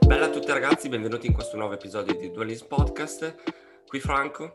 [0.00, 3.34] Bella a tutti ragazzi, benvenuti in questo nuovo episodio di Dualism Podcast.
[3.86, 4.54] Qui Franco.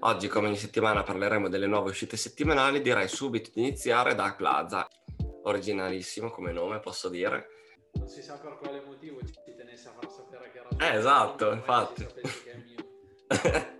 [0.00, 2.80] Oggi, come ogni settimana, parleremo delle nuove uscite settimanali.
[2.80, 4.88] Direi subito di iniziare da Plaza.
[5.42, 7.48] Originalissimo come nome, posso dire.
[7.94, 11.52] Non si sa per quale motivo ci tenesse a far sapere che era Eh, esatto,
[11.52, 12.06] infatti.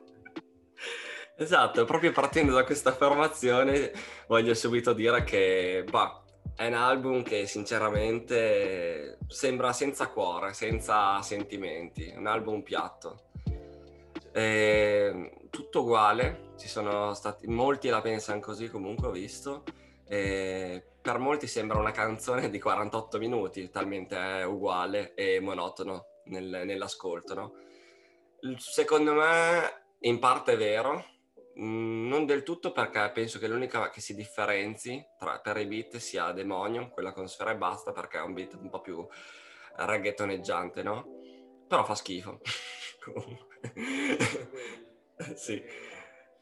[1.37, 3.93] esatto, proprio partendo da questa affermazione
[4.27, 6.23] voglio subito dire che bah,
[6.57, 13.25] è un album che sinceramente sembra senza cuore, senza sentimenti, un album piatto.
[14.33, 19.65] Eh, tutto uguale, ci sono stati molti la pensano così comunque ho visto.
[20.09, 26.63] Eh, per molti sembra una canzone di 48 minuti, talmente è uguale e monotono nel-
[26.65, 27.53] nell'ascolto, no?
[28.57, 31.05] Secondo me in parte è vero,
[31.57, 36.33] non del tutto perché penso che l'unica che si differenzi tra, per i beat sia
[36.33, 39.07] Demonio, quella con sfera e basta, perché è un beat un po' più
[39.77, 41.07] reggaetoneggiante, no?
[41.67, 42.41] Però fa schifo.
[45.35, 45.63] Sì.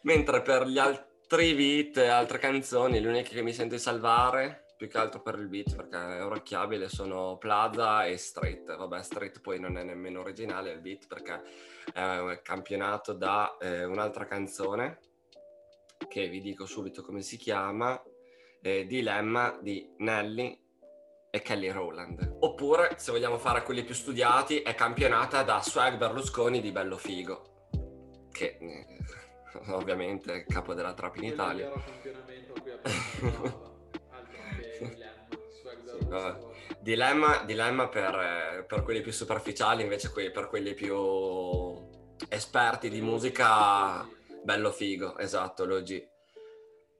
[0.00, 4.63] Mentre per gli altri beat e altre canzoni, le uniche che mi sento di salvare,
[4.84, 8.76] più che altro per il beat, perché è orecchiabile, sono Plaza e Street.
[8.76, 11.40] Vabbè, Street poi non è nemmeno originale il beat, perché
[11.92, 14.98] è campionato da eh, un'altra canzone,
[16.06, 18.00] che vi dico subito come si chiama,
[18.60, 20.60] eh, Dilemma di Nelly
[21.30, 22.36] e Kelly Rowland.
[22.40, 27.68] Oppure, se vogliamo fare quelli più studiati, è campionata da Swag Berlusconi di Bello Figo,
[28.30, 28.98] che eh,
[29.72, 31.72] ovviamente è il capo della trap in Italia.
[36.80, 40.94] Dilemma, dilemma per, eh, per quelli più superficiali, invece que- per quelli più
[42.28, 44.06] esperti di musica,
[44.42, 46.08] bello figo, esatto, l'OG.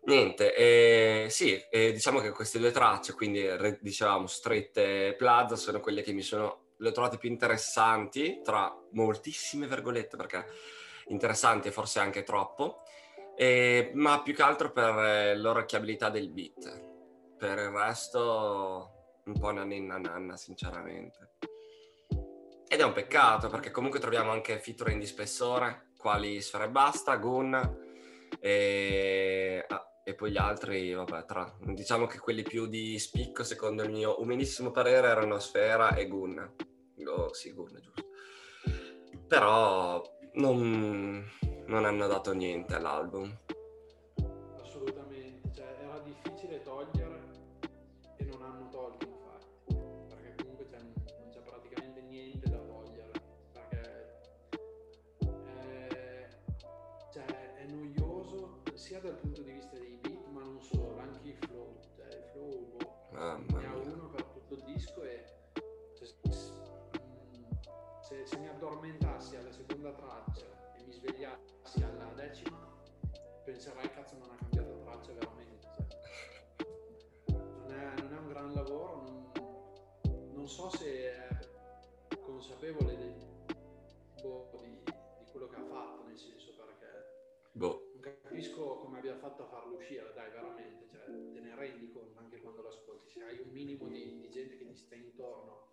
[0.07, 3.47] Niente, eh, sì, eh, diciamo che queste due tracce, quindi
[3.81, 8.75] dicevamo Street e Plaza, sono quelle che mi sono, le ho trovate più interessanti, tra
[8.93, 10.45] moltissime virgolette, perché
[11.07, 12.83] interessanti forse anche troppo,
[13.37, 16.93] eh, ma più che altro per eh, l'orecchiabilità del beat.
[17.39, 18.94] Per il resto
[19.25, 21.33] un po' una ninna nanna, sinceramente.
[22.67, 27.17] Ed è un peccato, perché comunque troviamo anche featuring di spessore, quali Sfera e Basta,
[27.17, 27.79] Gun,
[28.41, 33.83] e, ah, e poi gli altri, vabbè, tra, diciamo che quelli più di spicco, secondo
[33.83, 36.55] il mio umilissimo parere, erano Sfera e Gun.
[37.07, 38.09] Oh, sì, Gun, giusto.
[39.27, 40.03] Però
[40.35, 41.25] non,
[41.67, 43.39] non hanno dato niente all'album.
[44.61, 47.23] Assolutamente, cioè era difficile togliere
[48.17, 49.14] e non hanno tolto
[58.95, 62.25] sia dal punto di vista dei beat ma non solo, anche il flow, cioè il
[62.31, 65.25] flow boh, ne ha uno per tutto il disco e
[65.95, 66.07] cioè,
[68.03, 72.73] se, se mi addormentassi alla seconda traccia e mi svegliassi alla decima
[73.45, 75.87] penserai cazzo non ha cambiato traccia veramente cioè.
[77.33, 81.29] non, è, non è un gran lavoro non, non so se è
[82.21, 83.27] consapevole del-
[84.23, 86.85] boh, di, di quello che ha fatto nel senso perché
[87.51, 87.94] Boh.
[88.45, 91.01] Capisco come abbia fatto a farlo uscire, dai, veramente, cioè,
[91.33, 94.59] te ne rendi conto anche quando lo ascolti, se hai un minimo di, di gente
[94.59, 95.69] che ti sta intorno,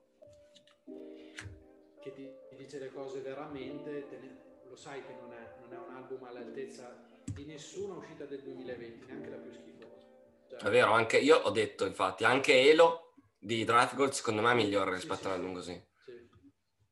[2.02, 5.74] che ti, ti dice le cose veramente, te ne- lo sai che non è, non
[5.74, 10.08] è un album all'altezza di nessuna uscita del 2020, neanche la più schifosa.
[10.48, 14.52] Cioè, È vero, anche io ho detto infatti, anche Elo di Drive Gold secondo me
[14.52, 15.56] è migliore rispetto sì, a un album sì.
[15.56, 15.88] così.
[16.06, 16.30] sì.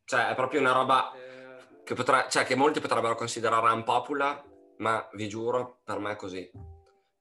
[0.04, 4.49] Cioè è proprio una roba Eh, che, potrà, cioè, che molti potrebbero considerare unpopular,
[4.80, 6.50] ma vi giuro, per me è così.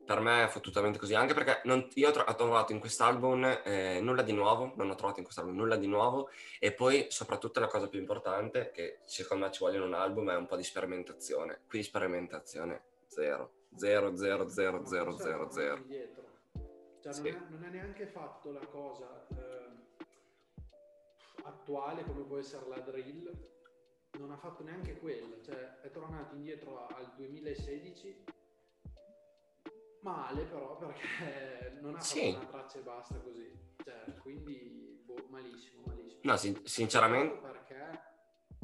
[0.09, 3.61] Per me è fottutamente così, anche perché non- io ho, tro- ho trovato in quest'album
[3.63, 7.61] eh, nulla di nuovo, non ho trovato in quest'album nulla di nuovo e poi soprattutto
[7.61, 10.57] la cosa più importante che secondo me ci vuole in un album è un po'
[10.57, 11.61] di sperimentazione.
[11.69, 15.85] Qui sperimentazione zero, zero, zero, zero, zero, forse è zero, zero.
[17.03, 17.23] Cioè, Sì.
[17.31, 20.67] non, è, non è neanche fatto la cosa eh,
[21.45, 23.31] attuale come può essere la drill,
[24.17, 28.25] non ha fatto neanche quella, cioè è tornato indietro al 2016
[30.01, 32.33] male però perché non ha Sì.
[32.33, 33.53] fatto una traccia e basta così,
[33.85, 36.21] cioè, quindi boh, malissimo, malissimo.
[36.23, 38.01] No, sin- sinceramente, Perché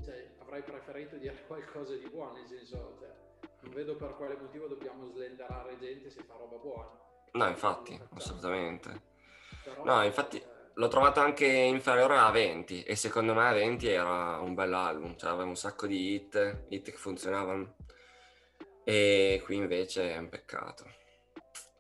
[0.03, 3.13] cioè, avrei preferito dire qualcosa di buono, nel senso, cioè,
[3.61, 6.99] non vedo per quale motivo dobbiamo slenderare gente se fa roba buona.
[7.33, 9.13] no, infatti, assolutamente.
[9.63, 14.39] Però, No, infatti- eh, L'ho trovato anche inferiore a 20 e secondo me 20 era
[14.41, 17.77] un bel album, cioè aveva un sacco di hit, hit che funzionavano
[18.83, 20.85] e qui invece è un peccato.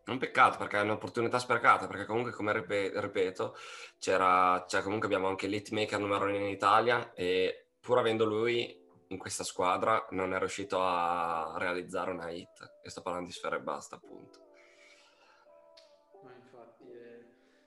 [0.06, 3.56] Un peccato perché è un'opportunità sprecata, perché comunque, come ripeto,
[3.98, 9.18] c'era, cioè comunque abbiamo anche l'hitmaker numero uno in Italia e pur avendo lui in
[9.18, 12.78] questa squadra non è riuscito a realizzare una hit.
[12.82, 14.43] E sto parlando di Sfera e Basta, appunto.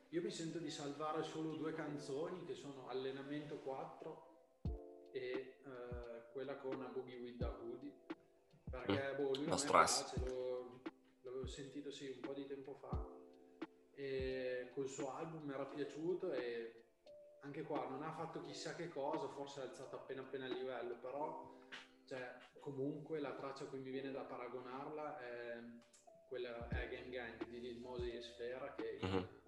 [0.09, 4.27] Io mi sento di salvare solo due canzoni che sono Allenamento 4
[5.11, 7.93] e eh, quella con A Boogie with the Hoodie.
[8.69, 9.15] Perché, mm.
[9.15, 10.81] boh, lui non piace, lo,
[11.21, 13.15] l'avevo sentito sì un po' di tempo fa
[13.93, 16.83] e col suo album mi era piaciuto e
[17.41, 20.97] anche qua non ha fatto chissà che cosa, forse ha alzato appena appena il livello,
[20.99, 21.67] però
[22.05, 25.63] cioè, comunque la traccia a cui mi viene da paragonarla è
[26.27, 29.46] quella è Gang Gang di Lil Mosey e Sfera che uh-huh.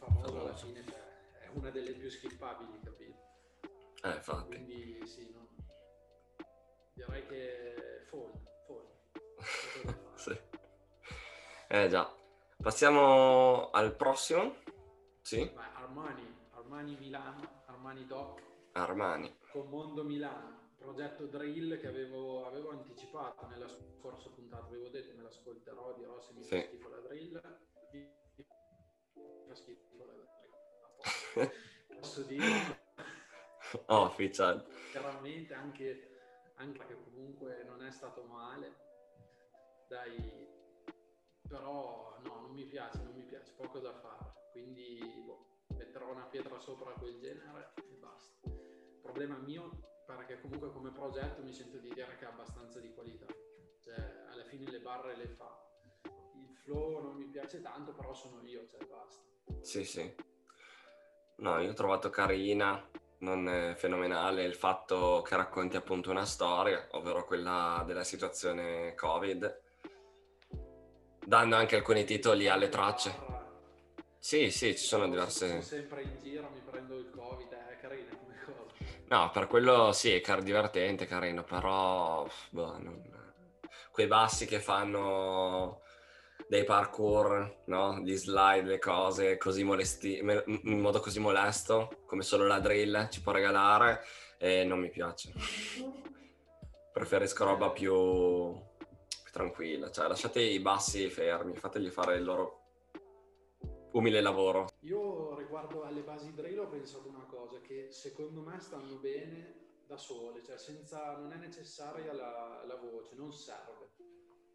[0.00, 3.18] Famoso alla fine cioè, è una delle più skippabili, capito?
[4.02, 4.56] Eh, infatti.
[4.56, 5.46] Quindi sì, no?
[6.94, 8.32] direi che fall,
[8.66, 8.86] fall.
[10.16, 10.40] sì.
[11.68, 12.10] Eh già.
[12.56, 14.56] Passiamo al prossimo.
[15.20, 15.44] Sì.
[15.44, 18.42] Beh, Armani, Armani Milano, Armani Doc.
[18.72, 19.38] Armani.
[19.52, 25.24] Con Mondo Milano, progetto drill che avevo, avevo anticipato nella scorsa puntata, avevo detto me
[25.24, 26.56] l'ascolterò, dirò se mi sì.
[26.56, 27.40] fa schifo la drill.
[29.50, 30.14] Fa schifo la.
[31.98, 32.78] Posso dire?
[33.86, 34.64] Oh, ufficial.
[34.92, 38.76] Chiaramente anche, anche perché comunque non è stato male.
[39.88, 40.48] Dai,
[41.48, 44.32] però no, non mi piace, non mi piace, poco da fare.
[44.52, 48.48] Quindi boh, metterò una pietra sopra quel genere e basta.
[49.02, 53.26] Problema mio perché comunque come progetto mi sento di dire che ha abbastanza di qualità.
[53.80, 55.60] Cioè, alla fine le barre le fa.
[56.36, 59.29] Il flow non mi piace tanto, però sono io, cioè basta.
[59.70, 60.14] Sì, sì.
[61.36, 62.84] No, io ho trovato carina,
[63.18, 69.60] non è fenomenale il fatto che racconti appunto una storia, ovvero quella della situazione Covid
[71.24, 73.14] dando anche alcuni titoli alle tracce.
[74.18, 75.46] Sì, sì, ci sono diverse...
[75.46, 78.74] Sono sempre in giro, mi prendo il covid, è carino come cosa.
[79.06, 82.28] No, per quello sì, è car- divertente, carino, però...
[82.50, 83.08] Boh, non...
[83.92, 85.82] Quei bassi che fanno
[86.48, 87.98] dei parkour, no?
[88.00, 93.22] Gli slide, le cose così molesti, in modo così molesto, come solo la drill ci
[93.22, 94.02] può regalare,
[94.38, 95.32] e non mi piace.
[96.92, 98.58] Preferisco roba più
[99.30, 102.58] tranquilla, cioè lasciate i bassi fermi, fategli fare il loro
[103.92, 104.68] umile lavoro.
[104.80, 109.96] Io riguardo alle basi drill ho pensato una cosa, che secondo me stanno bene da
[109.96, 113.90] sole, cioè senza, non è necessaria la, la voce, non serve.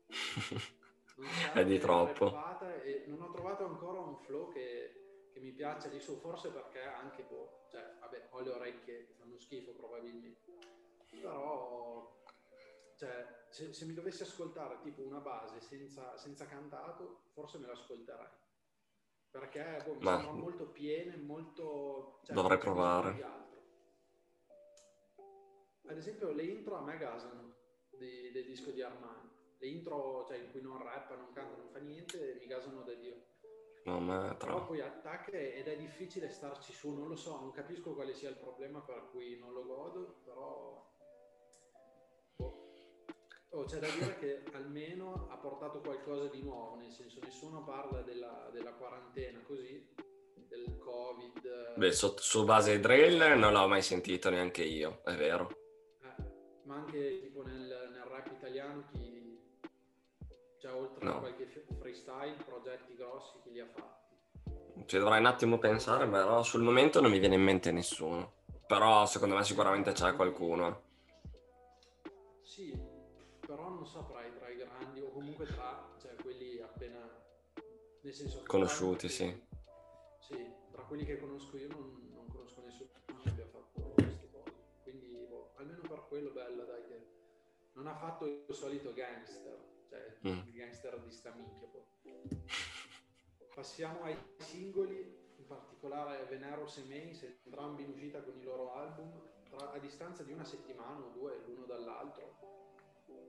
[1.54, 2.34] È di troppo.
[2.84, 6.82] E non ho trovato ancora un flow che, che mi piace di su, forse perché
[6.82, 10.54] anche, boh, cioè, vabbè, ho le orecchie che fanno schifo probabilmente,
[11.22, 12.24] però
[12.96, 18.44] cioè, se, se, mi dovessi ascoltare tipo una base senza, senza cantato, forse me l'ascolterei.
[19.30, 20.16] Perché boh, mi Ma...
[20.16, 22.22] sembra molto piene, molto...
[22.24, 23.44] Cioè, dovrei provare.
[25.88, 27.56] Ad esempio le intro a me gasano
[27.90, 29.35] del disco di Armani.
[29.58, 32.94] Le intro cioè, in cui non rappa, non canta, non fa niente, mi gasano da
[32.94, 33.16] Dio.
[33.86, 34.48] No, ma tra...
[34.48, 38.30] Però poi attacca ed è difficile starci su, non lo so, non capisco quale sia
[38.30, 40.94] il problema per cui non lo godo, però
[43.56, 48.02] Oh, c'è da dire che almeno ha portato qualcosa di nuovo, nel senso nessuno parla
[48.02, 49.82] della, della quarantena così,
[50.50, 51.76] del covid.
[51.78, 55.52] Beh, su, su base drill non l'ho mai sentito neanche io, è vero.
[56.02, 56.24] Eh,
[56.64, 59.15] ma anche tipo nel, nel, rap italiano chi,
[60.66, 61.18] cioè oltre no.
[61.18, 64.84] a qualche freestyle, progetti grossi, chi li ha fatti?
[64.86, 68.34] Ci dovrei un attimo pensare, però sul momento non mi viene in mente nessuno.
[68.66, 70.82] Però secondo me sicuramente c'è qualcuno.
[72.42, 72.76] Sì,
[73.46, 76.98] però non saprei tra i grandi o comunque tra cioè, quelli appena
[78.02, 79.44] nel senso conosciuti, sì.
[80.18, 84.52] Sì, tra quelli che conosco io non, non conosco nessuno che abbia fatto queste cose.
[84.82, 87.08] Quindi boh, almeno per quello bella dai che
[87.74, 89.74] non ha fatto il solito gangster,
[90.22, 90.48] cioè mm.
[90.48, 91.84] il gangster di sta minchia poi.
[93.54, 94.98] Passiamo ai singoli,
[95.38, 99.12] in particolare Veneros e Mace, entrambi in uscita con i loro album,
[99.50, 102.46] tra, a distanza di una settimana o due l'uno dall'altro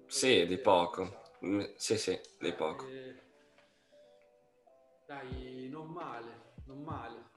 [0.07, 1.23] sì, di poco.
[1.45, 2.87] Mm, sì, sì, di poco.
[2.87, 3.21] Eh,
[5.07, 7.31] dai, non male, non male.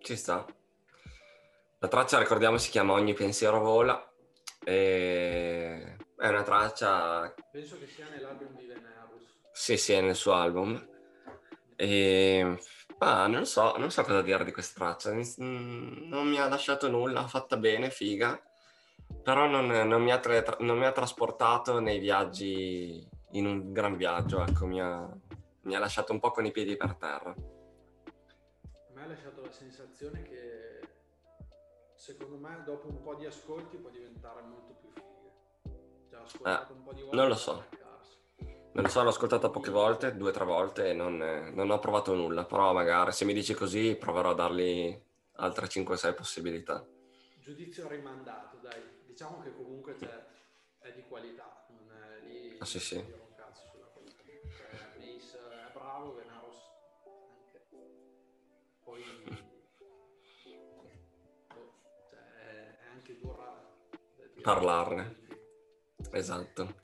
[0.00, 0.44] Ci sta.
[1.78, 4.12] La traccia, ricordiamo, si chiama Ogni pensiero vola.
[4.64, 5.96] E...
[6.18, 7.32] È una traccia...
[7.50, 9.22] Penso che sia nell'album di Venerus.
[9.52, 10.86] Sì, sì, è nel suo album.
[11.76, 12.58] E...
[12.98, 15.12] Ah, non so, non so cosa dire di questa traccia.
[15.12, 18.42] Mm, non mi ha lasciato nulla, fatta bene, figa
[19.22, 24.42] però non, non, mi tra- non, mi ha trasportato nei viaggi, in un gran viaggio,
[24.42, 25.06] ecco, mi ha,
[25.62, 27.30] mi ha lasciato un po' con i piedi per terra.
[27.30, 30.80] A me ha lasciato la sensazione che
[31.94, 34.87] secondo me dopo un po' di ascolti può diventare molto più
[36.44, 37.16] Eh, un po' di volte.
[37.16, 37.64] non lo so.
[38.72, 41.70] Non lo so, l'ho ascoltata poche volte, due o tre volte e non, eh, non
[41.70, 44.96] ho provato nulla, però magari se mi dici così proverò a dargli
[45.36, 46.86] altre 5-6 possibilità.
[47.40, 48.80] Giudizio rimandato, dai.
[49.06, 49.96] Diciamo che comunque
[50.78, 52.96] è di qualità, non è lì Ah, sì, sì.
[52.96, 54.22] un cazzo sulla qualità.
[54.22, 56.56] Cioè, Mace è bravo, Venaros
[57.04, 57.66] anche.
[58.84, 59.02] Poi
[61.48, 61.72] boh,
[62.08, 63.74] cioè, è, anche dura
[64.14, 64.40] dire.
[64.42, 65.26] Parlarne.
[66.12, 66.74] Esatto.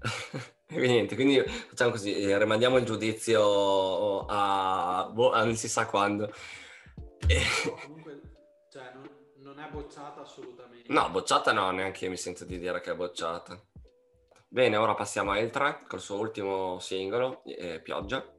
[0.68, 5.86] Quindi niente, quindi facciamo così, eh, rimandiamo il giudizio a, boh, a non si sa
[5.86, 6.30] quando.
[7.26, 8.20] E- Però comunque
[8.70, 10.92] cioè, non, non è bocciata assolutamente.
[10.92, 13.58] No, bocciata no, neanche io mi sento di dire che è bocciata.
[14.46, 18.30] Bene, ora passiamo a Il 3 col suo ultimo singolo, eh, Pioggia.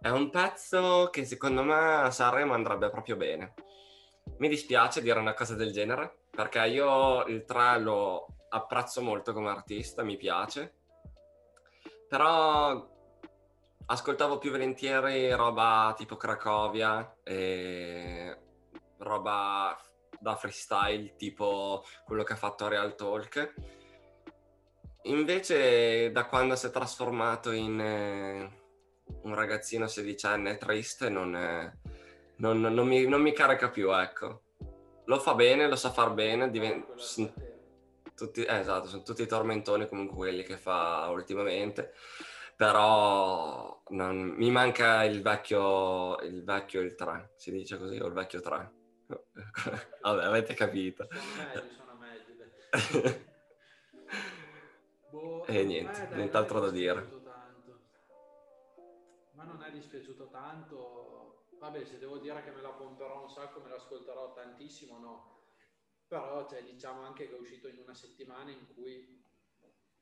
[0.00, 3.54] È un pezzo che secondo me a Sanremo andrebbe proprio bene.
[4.38, 9.50] Mi dispiace dire una cosa del genere, perché io il 3 lo apprezzo molto come
[9.50, 10.74] artista, mi piace.
[12.08, 12.88] Però
[13.86, 17.16] ascoltavo più volentieri roba tipo Cracovia,
[18.98, 19.76] roba
[20.20, 23.54] da freestyle tipo quello che ha fatto Real Talk.
[25.04, 28.60] Invece da quando si è trasformato in eh,
[29.22, 31.78] un ragazzino sedicenne triste non, eh,
[32.36, 34.42] non- non mi, non mi carica più, ecco.
[35.06, 36.86] Lo fa bene, lo sa far bene, diven-
[38.26, 41.92] tutti, eh, esatto, sono tutti tormentoni comunque quelli che fa ultimamente,
[42.56, 48.12] però non- mi manca il vecchio, il vecchio il 3, si dice così, o il
[48.12, 48.72] vecchio 3.
[50.02, 51.08] Vabbè, avete capito.
[51.10, 52.34] Sono meglio, sono meglio.
[55.10, 57.00] Boh, E a niente, me, dai, nient'altro da dire.
[57.22, 57.80] tanto.
[59.32, 61.46] Ma non è dispiaciuto tanto.
[61.58, 65.41] Vabbè, se devo dire che me la pomperò un sacco, me l'ascolterò tantissimo, no.
[66.12, 69.24] Però cioè, diciamo anche che è uscito in una settimana in cui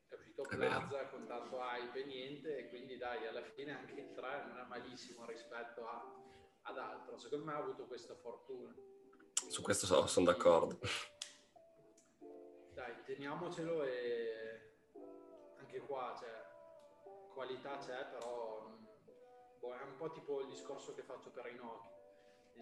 [0.09, 0.41] è uscito.
[0.41, 4.57] Plaza con tanto hype e niente, e quindi dai, alla fine anche il 3 non
[4.57, 6.21] è malissimo rispetto a-
[6.63, 7.17] ad altro.
[7.17, 8.75] Secondo me ha avuto questa fortuna.
[9.47, 10.79] Su questo so- sono d'accordo.
[12.73, 14.79] Dai, teniamocelo e
[15.59, 16.43] anche qua cioè,
[17.33, 18.69] qualità c'è, però
[19.59, 21.87] boh, è un po' tipo il discorso che faccio per Inoki.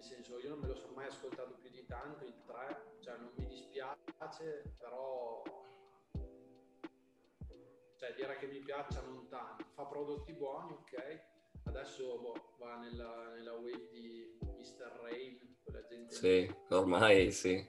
[0.00, 3.18] Nel senso, io non me lo sono mai ascoltato più di tanto, il 3, cioè
[3.18, 5.42] non mi dispiace, però
[7.96, 9.66] cioè dire che mi piaccia non tanto.
[9.74, 11.20] Fa prodotti buoni, ok.
[11.64, 15.00] Adesso boh, va nella, nella wave di Mr.
[15.02, 16.14] Rain, quella gente.
[16.14, 17.62] Sì, ormai sì.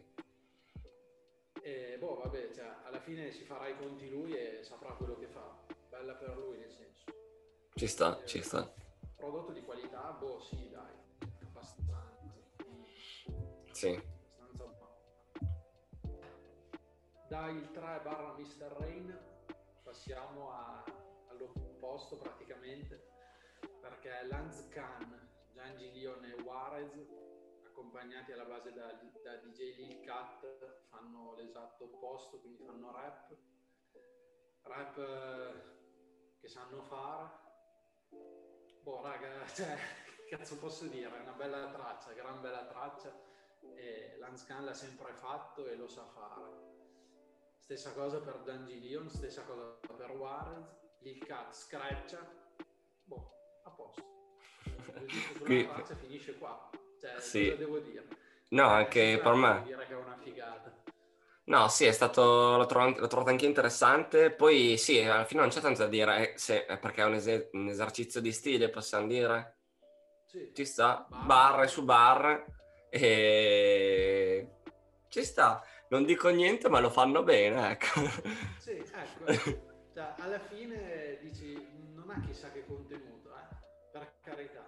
[1.62, 5.28] E boh, vabbè, cioè, alla fine si farà i conti lui e saprà quello che
[5.28, 5.66] fa.
[5.90, 7.04] Bella per lui, nel senso.
[7.74, 8.74] Ci sta, ci sta.
[9.18, 11.00] Prodotto di qualità, boh, sì, dai.
[13.82, 14.00] Sì.
[17.50, 18.76] Il 3 barra Mr.
[18.78, 19.20] Rain,
[19.82, 20.84] passiamo a-
[21.30, 23.08] all'opposto praticamente,
[23.80, 26.94] perché Lance Khan, Giangi Leon e Juarez,
[27.66, 28.86] accompagnati alla base da,
[29.24, 33.36] da DJ Lil Cat, fanno l'esatto opposto, quindi fanno rap.
[34.62, 37.32] Rap eh, che sanno fare.
[38.84, 39.76] Boh, raga, cioè,
[40.28, 41.18] che cazzo posso dire?
[41.18, 43.30] È una bella traccia, gran bella traccia.
[43.75, 46.70] E Lance Khan l'ha sempre fatto e lo sa fare.
[47.58, 50.80] Stessa cosa per Danji Leon, stessa cosa per Juarez.
[51.00, 52.20] Lil Cat screccia.
[53.06, 53.32] Boh,
[53.63, 54.06] a posto.
[55.08, 56.70] Il Qui- traccia finisce qua.
[57.00, 57.56] Cioè, Sì.
[57.58, 58.08] devo dire?
[58.50, 59.62] No, Eh, anche per me.
[59.63, 60.72] dire che è una figata.
[61.46, 64.32] No, sì, è stato, l'ho trovato, l'ho trovato anche interessante.
[64.32, 67.15] Poi sì, alla fine non c'è tanto da dire, eh, se- eh, perché è un,
[67.15, 69.58] ese- un esercizio di stile, possiamo dire.
[70.25, 70.51] Sì.
[70.53, 72.46] Ci sta, barre su barre,
[72.92, 74.48] e
[75.08, 75.64] ci sta.
[75.90, 78.00] Non dico niente, ma lo fanno bene, ecco.
[78.60, 79.26] Sì, ecco,
[79.94, 81.54] cioè, alla fine dici
[81.94, 83.56] non ha chissà che contenuto, eh?
[83.92, 84.66] per carità.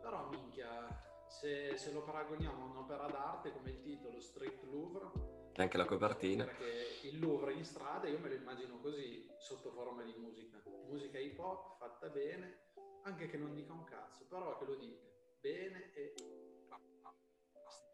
[0.00, 0.86] Però minchia,
[1.26, 5.10] se, se lo paragoniamo a un'opera d'arte come il titolo Street Louvre,
[5.54, 6.44] E anche la copertina.
[6.44, 10.60] perché il Louvre in strada io me lo immagino così sotto forma di musica.
[10.88, 12.58] Musica hip hop fatta bene,
[13.04, 15.00] anche che non dica un cazzo, però che lo dica
[15.40, 16.14] bene e.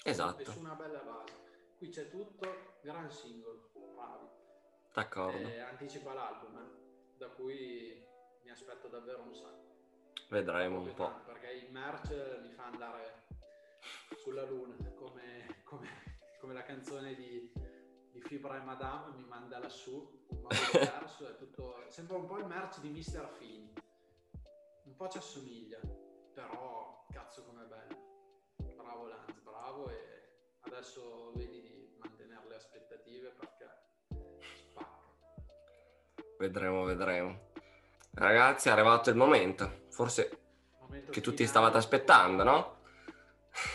[0.04, 0.50] Esatto.
[0.50, 1.38] Su una bella base.
[1.76, 4.26] Qui c'è tutto, gran singolo, bravi.
[4.92, 5.48] D'accordo.
[5.48, 8.06] Eh, anticipa l'album, eh, da cui
[8.42, 9.68] mi aspetto davvero un sacco.
[10.28, 11.06] Vedremo un po'.
[11.06, 13.26] tanto, perché il merch mi fa andare
[14.16, 17.52] sulla luna, come, come- come la canzone di,
[18.10, 20.26] di Fibra e Madame mi manda lassù,
[20.72, 23.28] diverso, è tutto, sembra un po' il merch di Mr.
[23.38, 23.72] Fini.
[24.84, 25.78] Un po' ci assomiglia,
[26.32, 28.09] però cazzo com'è bello.
[28.90, 29.98] Bravo Lanz, bravo e
[30.62, 33.68] adesso vedi di mantenere le aspettative perché
[34.42, 34.88] spacca.
[36.36, 37.38] Vedremo, vedremo.
[38.14, 40.38] Ragazzi, è arrivato il momento, forse
[40.80, 42.76] Momento che tutti stavate aspettando, no?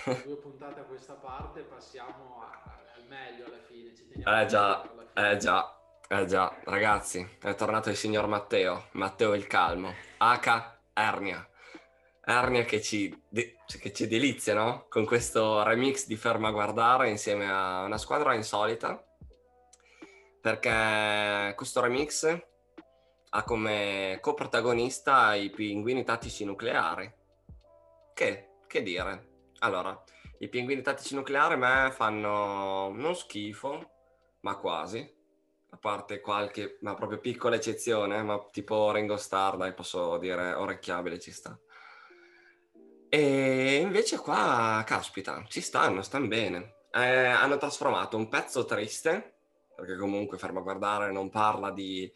[0.03, 3.93] Due puntate a questa parte, passiamo al meglio alla fine.
[3.93, 5.79] Eh già, eh già,
[6.09, 10.73] eh già, ragazzi, è tornato il signor Matteo, Matteo il Calmo, H.
[10.91, 11.47] Ernia.
[12.27, 14.87] Ernia che ci, de- cioè che ci delizia, no?
[14.89, 19.03] Con questo remix di Ferma a Guardare insieme a una squadra insolita,
[20.41, 22.43] perché questo remix
[23.29, 27.13] ha come coprotagonista i pinguini tattici nucleari.
[28.13, 29.49] Che, che dire?
[29.59, 30.03] Allora,
[30.39, 33.91] i pinguini tattici nucleari a me fanno non schifo,
[34.41, 35.13] ma quasi.
[35.71, 41.19] A parte qualche, ma proprio piccola eccezione, ma tipo Ringo Starr, dai, posso dire orecchiabile,
[41.19, 41.59] ci sta.
[43.17, 46.79] E invece qua, caspita, ci stanno, stanno bene.
[46.91, 49.37] Eh, hanno trasformato un pezzo triste,
[49.73, 52.11] perché comunque fermo a guardare non parla di,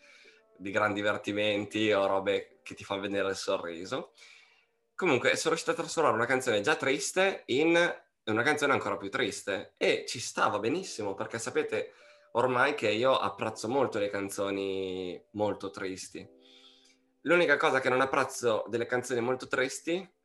[0.58, 4.12] di gran divertimenti o robe che ti fanno vedere il sorriso.
[4.94, 7.78] Comunque sono riuscito a trasformare una canzone già triste in
[8.26, 11.94] una canzone ancora più triste e ci stava benissimo perché sapete
[12.34, 16.28] ormai che io apprezzo molto le canzoni molto tristi.
[17.22, 20.18] L'unica cosa che non apprezzo delle canzoni molto tristi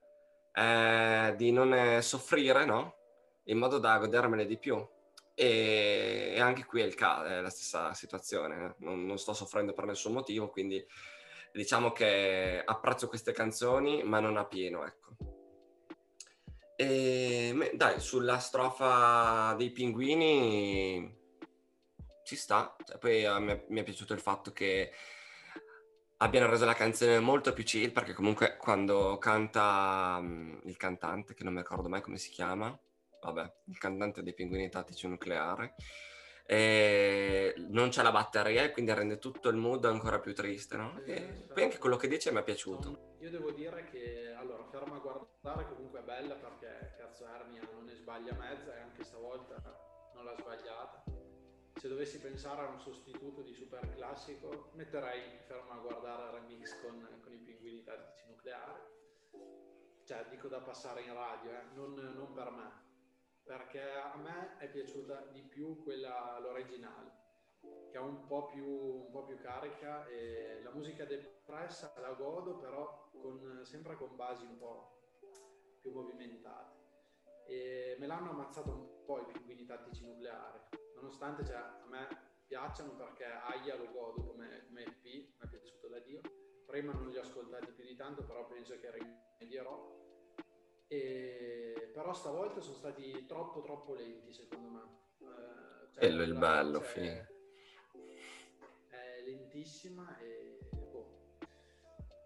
[0.54, 2.94] è di non eh, soffrire, no?
[3.46, 4.86] In modo da godermele di più.
[5.34, 8.64] E, anche qui è, il ca- è la stessa situazione.
[8.64, 8.74] eh.
[8.84, 10.84] Non, non sto soffrendo per nessun motivo, quindi
[11.52, 15.16] diciamo che apprezzo queste canzoni, ma non a pieno, ecco.
[16.76, 21.22] E dai, sulla strofa dei pinguini
[22.22, 22.76] ci sta.
[22.84, 24.92] Cioè, poi a me- mi è piaciuto il fatto che
[26.24, 31.44] abbiano reso la canzone molto più chill, perché comunque quando canta mm, il cantante, che
[31.44, 32.76] non mi ricordo mai come si chiama,
[33.22, 35.70] vabbè, il cantante dei pinguini tattici nucleari,
[36.46, 40.98] e non c'è la batteria e quindi rende tutto il mood ancora più triste, no?
[41.04, 43.16] E poi anche quello che dice mi è piaciuto.
[43.20, 47.84] Io devo dire che allora ferma a guardare comunque è bella perché cazzo Ernia non
[47.84, 49.54] ne sbaglia mezza e anche stavolta
[50.14, 51.03] non l'ha sbagliata.
[51.84, 57.20] Se dovessi pensare a un sostituto di super classico, metterei ferma a guardare remix con,
[57.22, 58.80] con i pinguini tattici nucleari.
[60.06, 62.70] Cioè, dico da passare in radio, eh, non, non per me,
[63.42, 67.20] perché a me è piaciuta di più quella l'originale
[67.90, 72.56] che è un po' più, un po' più carica e la musica depressa la godo
[72.56, 75.00] però con, sempre con basi un po'
[75.82, 76.82] più movimentate
[77.46, 80.60] e me l'hanno ammazzato un po' i pinguini tattici nucleari
[81.04, 82.08] nonostante cioè, a me
[82.46, 86.20] piacciono perché Aya lo godo come, come EP mi è piaciuto da Dio
[86.66, 90.02] prima non li ho ascoltati più di tanto però penso che rimedierò
[90.88, 94.82] e, però stavolta sono stati troppo troppo lenti secondo me
[95.18, 97.00] Eh, cioè, Quello è il bello, sì.
[97.00, 97.26] è-
[98.88, 101.36] è lentissima e boh,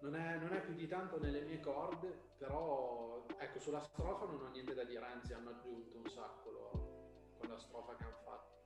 [0.03, 4.41] non, è, non è più di tanto nelle mie corde, però ecco sulla strofa non
[4.43, 8.19] ho niente da dire, anzi hanno aggiunto un sacco loro con la strofa che hanno
[8.25, 8.58] fatto.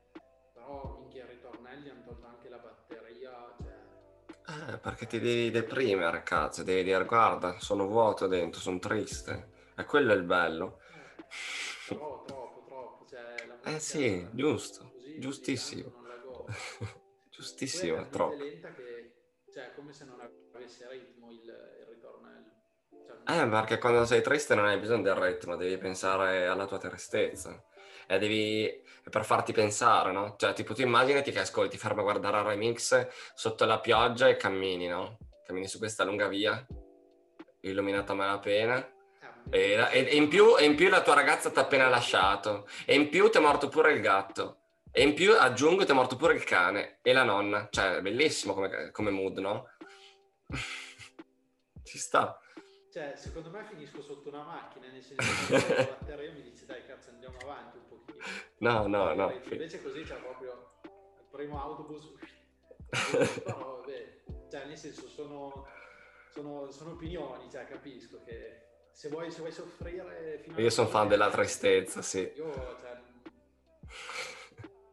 [0.64, 3.74] Però minchia i ritornelli hanno tolto anche la batteria, cioè
[4.72, 9.50] Eh, perché ti devi deprimere, cazzo, devi dire guarda, sono vuoto dentro, sono triste.
[9.76, 10.78] E quello è il bello.
[10.94, 11.24] eh,
[11.88, 13.06] però troppo, troppo.
[13.06, 15.92] Cioè, Eh sì, giusto, così- giustissimo.
[17.30, 18.44] Giustissimo, è troppo.
[18.44, 19.14] lenta che,
[19.50, 20.20] cioè, come se non
[20.52, 22.50] avesse ritmo il, il ritornello.
[23.06, 26.78] Cioè, Eh, perché quando sei triste non hai bisogno del ritmo, devi pensare alla tua
[26.78, 27.62] tristezza.
[28.06, 28.82] E devi...
[29.10, 30.34] per farti pensare, no?
[30.38, 34.36] Cioè, tipo, tu immaginati che ascolti, fermo a guardare il remix sotto la pioggia e
[34.36, 35.18] cammini, no?
[35.44, 36.64] Cammini su questa lunga via,
[37.62, 38.78] illuminata a malapena.
[39.50, 41.62] eh, E, la- e- e in più, e in più la tua ragazza ti ha
[41.62, 42.66] appena lasciato.
[42.86, 44.58] E in più ti è morto pure il gatto.
[44.92, 47.66] E in più, aggiungo, ti è morto pure il cane e la nonna.
[47.70, 49.68] Cioè, è bellissimo come, come mood, no?
[51.82, 52.38] Ci sta.
[52.92, 56.84] Cioè, secondo me finisco sotto una macchina, nel senso che la batteria mi dice dai
[56.86, 57.78] cazzo andiamo avanti.
[58.58, 59.32] No, no, no.
[59.50, 62.12] Invece così c'è proprio il primo autobus.
[63.42, 65.66] Però vabbè, cioè nel senso sono,
[66.30, 71.08] sono, sono opinioni, cioè capisco che se vuoi, se vuoi soffrire fino Io sono fan
[71.08, 72.30] della tristezza, sì.
[72.36, 73.00] Io, cioè,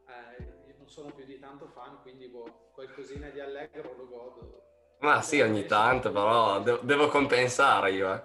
[0.07, 4.63] eh, io non sono più di tanto fan, quindi boh, qualcosina di allegro lo godo.
[4.99, 8.23] Ma sì, ogni tanto, però de- devo compensare io, eh.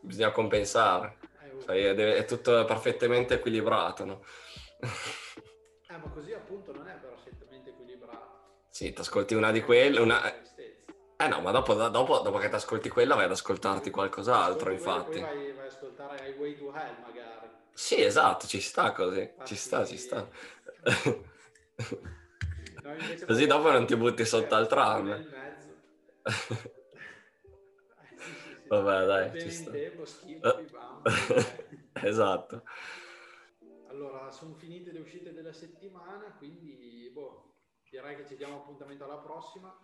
[0.00, 1.18] Bisogna compensare.
[1.60, 1.64] Eh.
[1.64, 4.22] Sai, è, tutto perfettamente equilibrato, no?
[5.88, 8.38] Eh, ma così appunto non è perfettamente equilibrato.
[8.70, 10.22] Sì, ti ascolti una di quelle, una...
[11.16, 15.20] Eh no, ma dopo, dopo, dopo che ti ascolti quella vai ad ascoltarti qualcos'altro, infatti.
[15.20, 17.48] Poi vai, vai ad ascoltare Highway to Hell magari.
[17.74, 20.28] Sì, esatto, ci sta così, Ah, ci sta, ci sta.
[22.82, 22.94] No,
[23.26, 25.08] Così dopo non ti butti sotto al tram.
[25.12, 25.72] Nel mezzo.
[28.00, 28.59] Eh, sì, sì, sì.
[28.70, 29.70] Vabbè, dai, ci sta.
[29.72, 31.02] tempo, schifo, bam.
[31.92, 32.62] Esatto.
[33.88, 37.56] Allora, sono finite le uscite della settimana, quindi boh,
[37.90, 39.76] direi che ci diamo appuntamento alla prossima.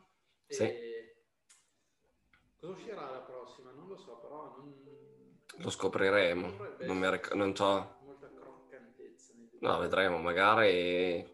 [0.47, 0.73] E Sì.
[2.61, 3.71] Cosa uscirà la prossima?
[3.73, 4.75] Non lo so, però non...
[5.59, 6.53] Lo scopriremo.
[6.81, 7.97] Non, mi ric- non so.
[8.05, 9.33] molta croccantezza.
[9.61, 11.25] No, vedremo, magari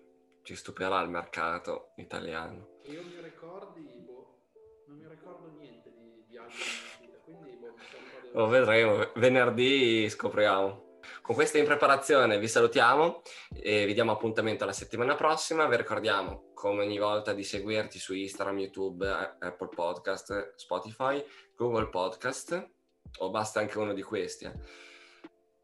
[0.42, 2.80] ci stupirà il mercato italiano.
[2.84, 4.42] Io mi ricordi, boh,
[4.86, 8.20] non mi ricordo niente di, di album in uscita, quindi boh, mi sa un po'
[8.20, 11.00] di- Lo vedremo, venerdì scopriamo.
[11.20, 13.20] Con questa in preparazione vi salutiamo
[13.52, 15.66] e vi diamo appuntamento la settimana prossima.
[15.66, 19.06] Vi ricordiamo, come ogni volta, di seguirci su Instagram, YouTube,
[19.38, 21.22] Apple Podcast, Spotify,
[21.54, 22.70] Google Podcast,
[23.18, 24.52] o basta anche uno di questi, eh.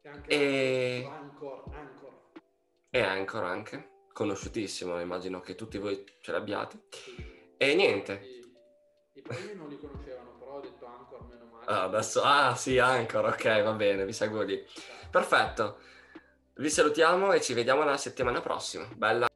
[0.02, 2.12] E anche Anchor, Anchor.
[2.90, 6.80] e anche, conosciutissimo, immagino che tutti voi ce l'abbiate.
[6.90, 7.54] Sì.
[7.56, 11.37] E niente, I, I primi non li conoscevano, però ho detto male.
[11.70, 14.64] Ah, adesso, ah sì, Anchor, ok, va bene, vi seguo lì.
[15.10, 15.78] Perfetto,
[16.56, 18.88] vi salutiamo e ci vediamo la settimana prossima.
[18.94, 19.27] Bella